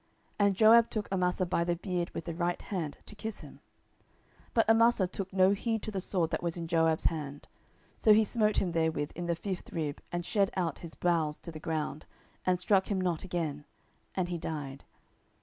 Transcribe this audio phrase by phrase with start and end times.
[0.39, 3.59] And Joab took Amasa by the beard with the right hand to kiss him.
[4.39, 7.47] 10:020:010 But Amasa took no heed to the sword that was in Joab's hand:
[7.97, 11.51] so he smote him therewith in the fifth rib, and shed out his bowels to
[11.51, 12.07] the ground,
[12.47, 13.63] and struck him not again;
[14.15, 14.85] and he died.